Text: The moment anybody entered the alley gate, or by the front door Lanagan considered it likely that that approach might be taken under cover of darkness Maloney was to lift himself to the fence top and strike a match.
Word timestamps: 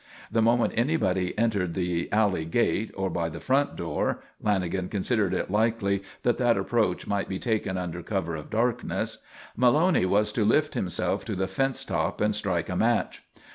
The 0.31 0.41
moment 0.41 0.73
anybody 0.75 1.37
entered 1.37 1.75
the 1.75 2.11
alley 2.11 2.43
gate, 2.45 2.89
or 2.97 3.07
by 3.11 3.29
the 3.29 3.39
front 3.39 3.75
door 3.75 4.23
Lanagan 4.43 4.89
considered 4.89 5.31
it 5.31 5.51
likely 5.51 6.01
that 6.23 6.39
that 6.39 6.57
approach 6.57 7.05
might 7.05 7.29
be 7.29 7.37
taken 7.37 7.77
under 7.77 8.01
cover 8.01 8.35
of 8.35 8.49
darkness 8.49 9.19
Maloney 9.55 10.07
was 10.07 10.31
to 10.31 10.43
lift 10.43 10.73
himself 10.73 11.23
to 11.25 11.35
the 11.35 11.47
fence 11.47 11.85
top 11.85 12.19
and 12.19 12.33
strike 12.33 12.67
a 12.67 12.75
match. 12.75 13.21